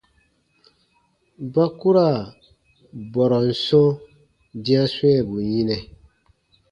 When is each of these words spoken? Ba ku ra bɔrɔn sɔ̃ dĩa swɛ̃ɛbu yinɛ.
Ba 1.53 1.65
ku 1.77 1.89
ra 1.95 2.07
bɔrɔn 3.11 3.47
sɔ̃ 3.65 3.87
dĩa 4.63 4.83
swɛ̃ɛbu 4.93 5.35
yinɛ. 5.49 5.77